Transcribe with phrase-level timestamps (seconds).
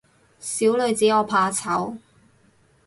[0.39, 1.99] 小女子我怕醜